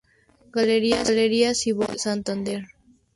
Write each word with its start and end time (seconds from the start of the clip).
Galería 0.55 1.53
Siboney, 1.61 1.99
Santander. 2.05 2.61